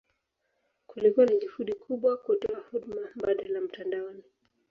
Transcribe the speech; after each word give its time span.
Kulikuwa 0.87 1.25
na 1.25 1.35
juhudi 1.35 1.73
kubwa 1.73 2.17
kutoa 2.17 2.59
huduma 2.71 3.01
mbadala 3.15 3.61
mtandaoni. 3.61 4.23